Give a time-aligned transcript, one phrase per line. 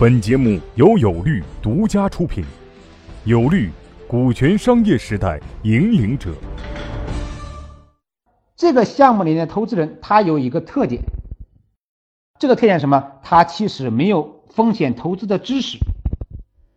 [0.00, 2.42] 本节目由有律独家出品，
[3.26, 3.68] 有律，
[4.08, 6.32] 股权商业时代引领者。
[8.56, 11.02] 这个项目里的投资人他有一个特点，
[12.38, 13.12] 这个特点什么？
[13.22, 15.76] 他其实没有风险投资的知识，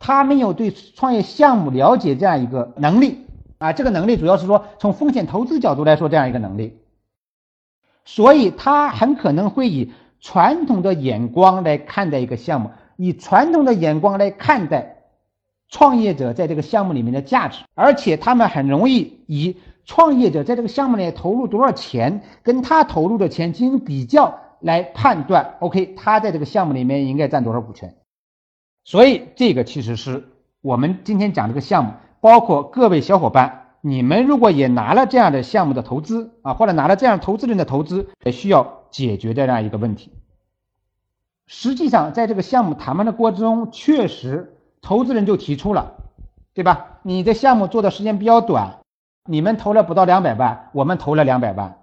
[0.00, 3.26] 他没有对创业项目了解这样一个能力
[3.58, 3.72] 啊。
[3.72, 6.80] 这个能力主要是说从风险投资角度来说这样一个能力，
[8.04, 12.72] 所以他很可能会以传统的眼光来看待一个项目。
[12.96, 14.96] 以传统的眼光来看待
[15.68, 25.56] 创业者在这个项目里面的价值，而且他们很容易以创业者在这个项目里投入多少钱，跟他投入的钱进行比较来判断。
[25.60, 27.96] OK，他在这个项目里面应该占多少股权？
[28.84, 30.28] 所以这个其实是
[30.60, 40.12] 我们今天讲这个项目，包括各位小伙伴，你们如果也拿了这样的项目的投资啊，或者拿了这样投资人的投资，也需要解决的这样一个问题。
[41.46, 45.92] 实际上，在这个项目谈判的过程中，确实投资人就提出了，
[46.54, 46.98] 对吧？
[47.02, 48.78] 你的项目做的时间比较短，
[49.26, 51.76] 你们投了不到两百万，我们投了两百万，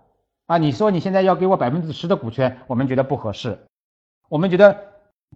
[0.48, 3.60] 啊，你说你现在要给我百分之十的股权，我们觉得不合适。
[4.30, 4.78] 我们觉得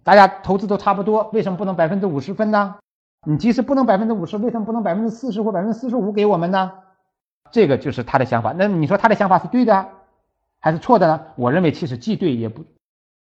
[0.02, 2.76] 大家投资都差不多，为什么不能百分之五十分呢？
[3.28, 6.72] 你即使不能百分之五十，为什么不能百分之四十或百分之四十五给我们呢？
[7.52, 8.52] 这个就是他的想法。
[8.56, 9.86] 那你说他的想法是对的
[10.58, 11.26] 还是错的呢？
[11.36, 12.64] 我认为其实既对也不，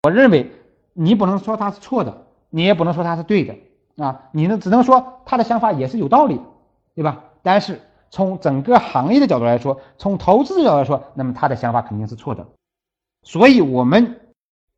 [0.02, 0.52] 我认为。
[0.92, 3.54] 你不能说他是错的，你也不能说他是对的
[4.04, 6.40] 啊，你呢只能说他的想法也是有道理，
[6.94, 7.24] 对吧？
[7.42, 12.46] 但是从整个行业的角度来说，从投资的角度来说，那么他的想法肯定是错的。
[13.22, 14.20] 所以，我们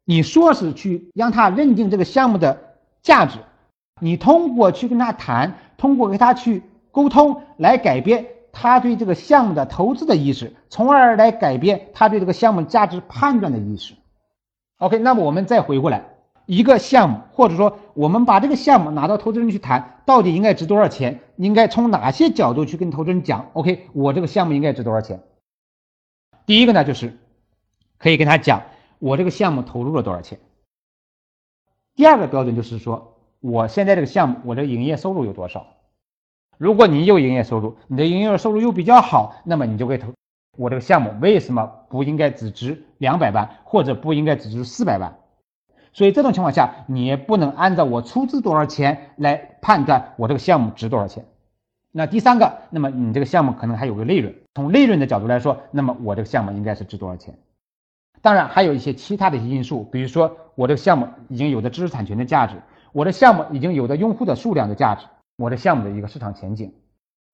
[0.05, 2.59] 你说是去让他认定这个项目的
[3.03, 3.39] 价值，
[4.01, 13.95] 你通过去跟他谈，通过跟他去沟通，来改变他对这个项目的投资的意识，从而来改变他对这个项目价值判断的意识。
[14.83, 16.05] OK，那么我们再回过来，
[16.45, 21.21] 一个项目，或者说我们把这个项目拿到投资人去谈，到底应该值多少钱？
[21.37, 25.23] 应该从哪些角度去跟投资人讲？OK，我这个项目应该值多少钱？
[26.47, 27.17] 第一个呢，就是
[27.97, 28.65] 可以跟他讲
[28.99, 30.41] 我这个项目投入了多少钱。
[31.95, 35.65] 第二个标准就是说，我现在这个项目，我的营业收入有多少？
[36.59, 40.09] 如果你有营业收入，你的营业收入又比较好，那么你就可以投。
[40.59, 45.17] 我这个项目为什么不应该只值两百万，或者不应该只值四百万？
[45.95, 51.25] 所以这种情况下，你也不能按照我出资多少钱来判断我这个项目值多少钱。
[51.91, 57.39] 那第三个，那么你这个项目可能还有个利润，从利润的角度来说，那么我这个项目应该是值多少钱？
[58.21, 62.57] 当然还有一些其他的一些因素，比如说我这个项目已经有的知识产权的价值，
[62.93, 66.75] 我的项目已经有的用户的数量的价值，我的项目的一个市场前景，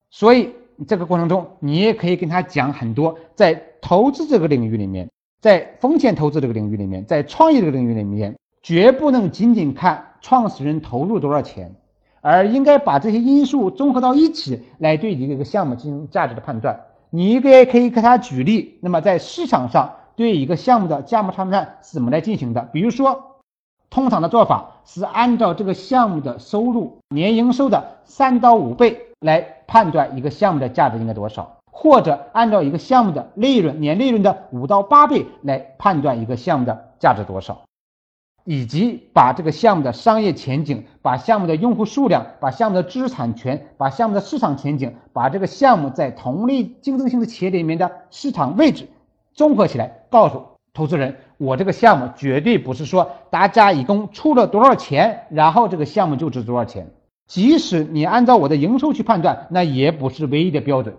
[0.09, 0.55] 所以。
[0.87, 5.09] 这个过程中，你也可以跟他讲很多，在投资这个领域里面，
[5.41, 11.75] 在风险投资这个领域里面，在创业这个领域里面，绝不能仅仅看创始人投入多少钱，
[12.21, 16.81] 而应该把这些因素综合到一起来对一个项目进行价值的判断。
[17.09, 22.61] 你也可以给他举例，那么在市场上对一个项目的价目判断是怎么来进行的？
[22.71, 23.41] 比如说，
[23.89, 29.08] 通常的做法是按照这个项目的收入年营收的三到五倍。
[29.19, 37.61] 来判断一个项目的价值应该多少，或者按照一个项目的利润年利润的五到八倍来判断一个项目的价值多少，
[38.45, 48.87] 以及把这个项目的商业前景、把项目的用户数量、把项目的知识产权、把项目的市场前景、把这个项目在同类竞争性的企业里面的市场位置
[49.33, 56.87] 综合起来，告诉投资人，我这个项目绝对不是说大家一共出了多少钱，然后这个项目就值多少钱。
[57.29, 60.97] 即使你按照我的营收去判断，那也不是唯一的标准。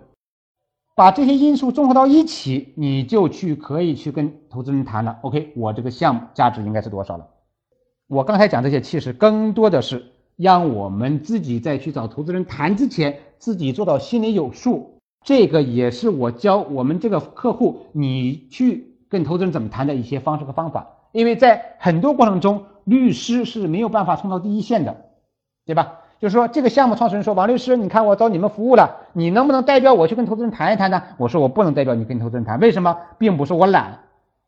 [0.95, 5.19] 把这些因素综合到一起，你就去可以去跟投资人谈了。
[5.23, 7.27] OK，我这个项目价值应该是多少了？
[8.07, 10.05] 我刚才讲这些，其实更多的是
[10.37, 15.01] 让我们自己在去找投资人谈之前，自己做到心里有数。
[15.25, 20.87] 这个也是我教我们这个客户，你去跟投资人怎么谈的一些方式和方法。
[21.11, 25.05] 因为在很多过程中，律师是没有办法冲到第一线的，
[25.65, 25.97] 对吧？
[26.21, 32.95] 就是说，这个项目创始人说：“王律师，你看我找你们服务了，你能不能代表我去跟投资人谈一谈呢？”我说：“我不能代表你跟投资人谈，为什么？
[33.17, 34.01] 并不是我懒，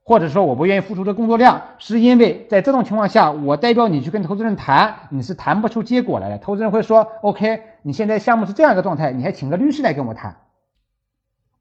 [0.03, 6.37] 或者说我不愿意付出这工作量，是因为在这种情况下，我代表你去跟投资人谈，你是谈不出结果来的。
[6.37, 10.35] 投资人会说：‘OK，你现在项目是这样一个状态，你还请个律师来跟我谈。’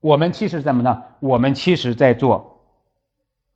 [0.02, 1.04] 我们其实什么呢？
[1.20, 2.58] 我们其实在做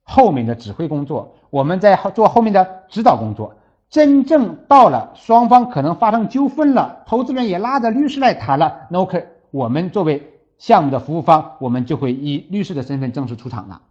[0.02, 3.56] 后面的指挥工作，我们在做后面的指导工作。”
[3.88, 13.82] 真正到了双方可能发生纠纷了，投资人也拉着律师来谈了，那 OK，我们作为项目的服务方，我们就会以律师的身份正式出场了，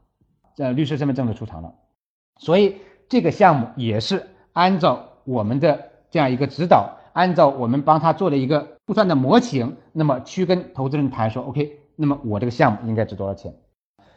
[0.58, 1.74] 呃，律师身份正式出场了。
[2.38, 2.78] 所以
[3.08, 13.56] 这个项目也是按照我们的这样一个指导，按照我们帮他做的一个估算的模型，那么去跟投资人谈说，OK，那么我这个项目应该值多少钱？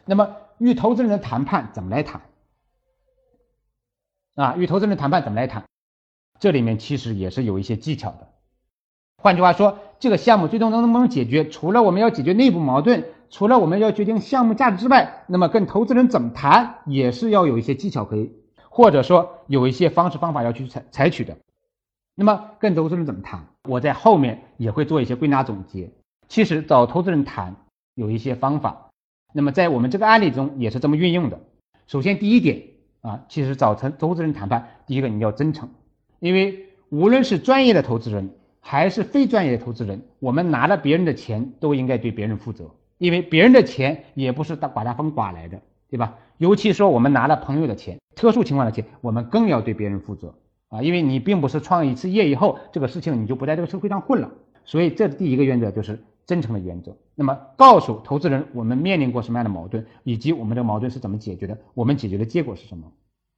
[0.05, 2.21] 那么与投资人的谈判怎么来谈？
[4.35, 5.63] 啊，与投资人谈判怎么来谈？
[6.39, 8.27] 这里面其实也是有一些技巧的。
[9.21, 18.31] 换句话说，这个项目最终能不能解决，除了我们要解决内部矛盾，除了我们要决定项目价值之外，那么跟投资人怎么谈，也是要有一些技巧可以，
[18.69, 21.37] 或者说有一些方式方法要去采采取的。
[22.15, 25.91] 那么跟投资人怎么谈，我在后面也会做一些归纳总结。
[26.29, 27.55] 其实找投资人谈
[27.95, 28.91] 有一些方法，
[29.33, 31.39] 那么在我们这个案例中也是这么运用的。
[31.87, 32.63] 首先第一点
[33.01, 35.69] 啊，其实找成投资人谈判，第一个你要真诚，
[36.19, 38.29] 因为无论是专业的投资人。
[38.61, 42.69] 还是非专业的投资人，我们拿了别人的钱都应该对别人负责，
[42.99, 46.17] 因为别人的钱也不是大刮大风刮来的，对吧？
[46.37, 50.35] 尤其说我们拿了朋友的钱，特殊情况的钱，我们更要对别人负责
[50.67, 54.29] 啊，因为你并不是创一次业以后，这个事情你就不在这个社会上混了。
[54.65, 56.95] 所以这第一个原则就是真诚的原则。
[57.15, 62.91] 那么告诉投资人我们面临过什么样的矛盾，以及我们的矛盾是怎么解决的，我们解决的结果是什么。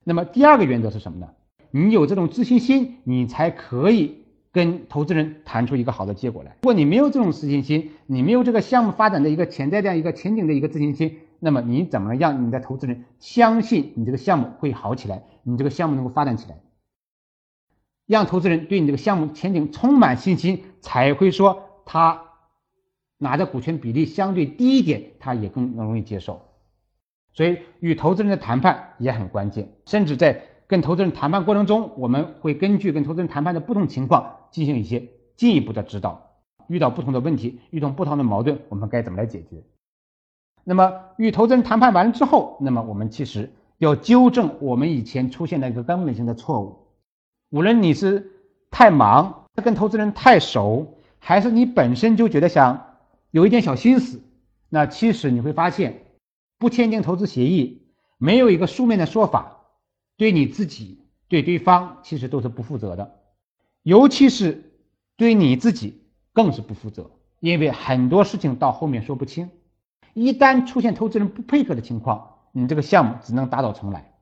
[0.04, 1.30] 那么第二个原则是什么呢？
[1.72, 4.20] 你有这种自信心，你才可以。
[4.54, 6.58] 跟投资人谈出一个好的结果来。
[6.62, 16.58] 如果你没有这种自信心，你没有这个项目发展的一个潜在这样一个前景的一个自信心，那么你怎么让你的投资人相信你这个项目会好起来，你这个项目能够发展起来？
[18.06, 22.22] 让投资人对你这个项目前景充满信心，才会说他
[23.18, 26.42] 拿的股权比例相对低一点，他也更容易接受。
[27.32, 30.44] 所以与投资人的谈判也很关键，甚至在。
[30.72, 36.30] 跟投资人谈判过程中，我们会根据跟投资人谈判的不同情况进行一些进一步的指导。
[36.68, 39.62] 遇到不同的问题，遇到不同的矛盾，我们该怎么来解决？
[40.64, 46.88] 那么与投资人谈判完之后，那么我们其实要纠正我们以前出现的一个根本性的错误。
[47.50, 48.32] 无论你是
[48.70, 52.96] 太忙，跟投资人太熟，还是你本身就觉得想
[53.32, 54.22] 有一点小心思，
[54.70, 56.06] 那其实你会发现，
[56.58, 57.82] 不签订投资协议，
[58.18, 59.58] 没有一个书面的说法。
[60.22, 63.22] 对你自己、对对方，其实都是不负责的，
[63.82, 64.72] 尤其是
[65.18, 67.10] 对你自己更是不负责，
[67.40, 69.50] 因为很多事情到后面说不清，
[70.14, 74.14] 一旦出现投资人不配合的情况，你这个项目只能打倒重来，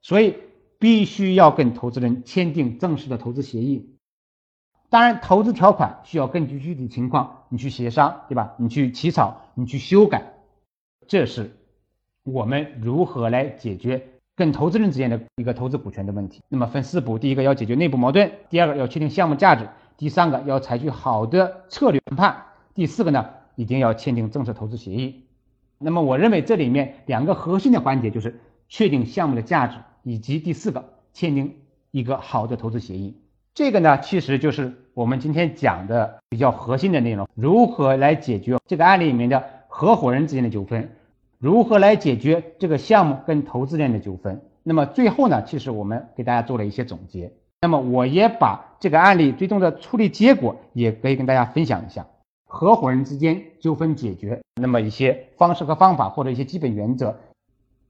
[0.00, 0.38] 所以
[0.80, 3.96] 必须要跟投资人签订正式的投资协议。
[4.90, 8.56] 当然，投资条款需要根据具体情况你去协商，对吧？
[8.58, 10.32] 你去起草，你去修改，
[11.06, 11.56] 这是
[12.24, 14.08] 我们如何来解决。
[14.42, 22.42] 跟投资人之间的一个投资股权的问题，那么分四步：第一个要解决内部矛盾，第二个要确定项目价值，第三个要采取好的策略谈判，
[22.74, 23.24] 第四个呢
[23.54, 25.26] 一定要签订正式投资协议。
[25.78, 31.54] 那么我认为这里面两个核心的环节就是确定项目的价值，以及第四个签订
[31.92, 33.16] 一个好的投资协议。
[33.54, 40.90] 这个呢其实就是我们今天讲的比较核心的内容：如何来解决这个案例里面的合伙人之间的纠纷。
[41.42, 44.40] 如何来解决这个项目跟投资人的纠纷？
[44.62, 47.32] 那么最后呢，其实我们给大家做了一些总结。
[47.62, 52.06] 那么我也把这个案例最终的处理结果也可以跟大家分享一下。
[52.46, 57.18] 合伙人之间纠纷解决，那么一些方式和方法或者一些基本原则。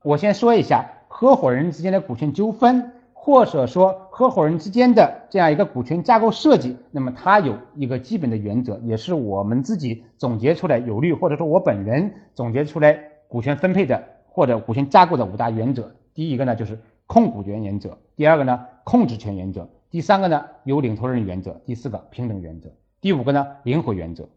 [0.02, 6.78] 我先说一下合伙人之间的股权纠纷，或者说合伙人之间的这样一个股权架构设计。
[6.90, 13.11] 那么它有一个基本的原则，也是我们自己总结出来有律，或者说我本人总结出来。
[13.32, 22.68] 股权分配的或者股权架构的五大原则，第一个呢就是控股权原则，第二个呢控制权原则，第三个呢有领头人原则，第四个平等原则，
[23.00, 24.28] 第五个呢灵活原则。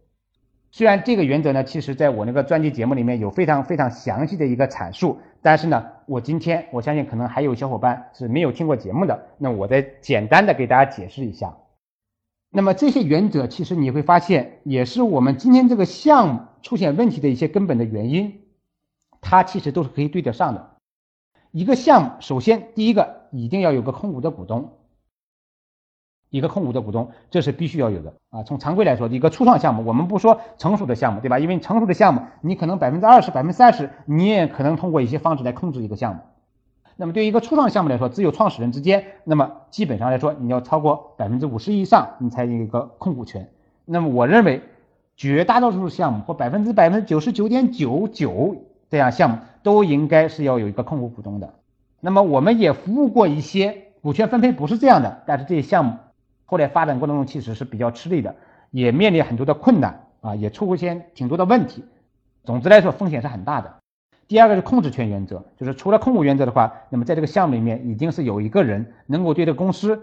[0.71, 11.57] 虽然这个原则呢，其实在我那个专辑节目里面有非常非常详细的一个阐述，但是呢，我今天我相信可能还有小伙伴是没有听过节目的，那我再简单的给大家解释一下。
[12.49, 18.44] 那么这些原则其实你会发现，也是我们今天这个项目出现问题的一些根本的原因。
[19.25, 20.69] 它其实都是可以对得上的。
[21.49, 24.73] 一个项目，首先第一个一定要有个控股的股东，
[26.29, 28.43] 一个控股的股东，这是必须要有的啊。
[28.43, 31.39] 从常规来说，一个初创项目，我们不说成熟的项目，对吧？
[31.39, 36.21] 因为成熟的项目，你可能百分之二十、百分之三十，你也可能通过一些方式来控制一个项目。
[36.95, 43.49] 那么对于一个初创项目来说，只有创始人之间，那么基本上来说，你要超过百分之五十以上，你才有一个控股权。
[43.85, 44.61] 那么我认为，
[45.15, 48.57] 绝大多数项目或百分之百分之九十九点九九。
[48.95, 51.53] 这样项目都应该是要有一个控股股东的。
[51.99, 55.97] 那么我们也服务过一些股权分配不是这样的，但是这些项目
[56.45, 58.33] 后来发展过程中其实是比较吃力的，
[58.71, 61.83] 也面临很多的困难啊，也出现挺多的问题。
[62.45, 63.75] 总之来说，风险是很大的。
[64.29, 70.01] 第二个是控制权原则，就是除了控股原则的话，那么在这个项目里面，已经是有一个人能够对这个公司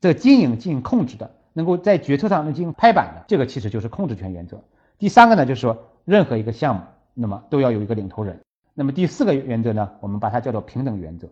[0.00, 4.60] 这经营进行控制的，能够在决策上能进行拍板的，这个其实就是控制权原则。
[4.98, 6.80] 第三个呢，就是说任何一个项目，
[7.18, 8.38] 那么都要有一个领头人。
[8.74, 11.28] 那么第四个原则呢，我们把它叫做平等原则。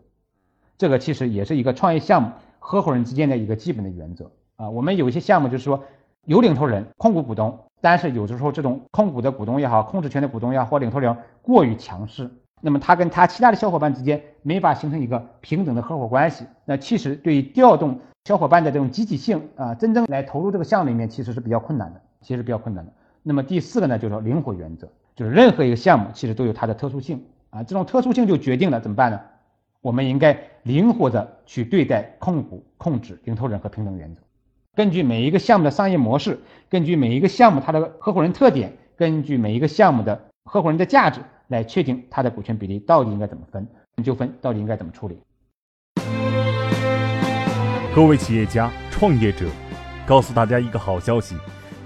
[0.78, 4.70] 这个其实也是一个创业项目合伙人之间的一个基本的原则啊。
[4.70, 5.84] 我们有一些项目就是说
[6.24, 12.30] 有领头人、控股股东，但是有的时候这种控股的股东也好、控制权的股东也好或领头人过于强势，
[12.62, 16.46] 那么他跟他其他的小伙伴之间没法形成一个平等的合伙关系。
[16.64, 22.92] 那其实对于调动小伙伴的这种积极性啊，真正来投入这个项目里面，其实是比较困难的，其实比较困难的。
[23.22, 29.20] 那么第四个呢，就是说灵活原则，就是任何一个项目其实都有它的特殊性啊，这种特殊性就决定了怎么办呢？
[29.80, 34.20] 我们应该灵活的去对待控股、控制、领头人和平等原则，
[34.74, 43.68] 根据每一个项目的商业模式，根据每一个项目它的合伙人特点，根据每一个项目的合伙人的价值来确定它的股权比例到底应该怎么分，
[44.02, 45.16] 纠纷到底应该怎么处理。
[47.94, 49.46] 各位企业家、创业者，
[50.06, 51.36] 告诉大家一个好消息。